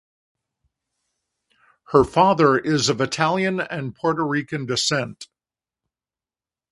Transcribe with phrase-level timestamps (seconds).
[1.89, 5.27] Her father is of Italian and Puerto Rican descent.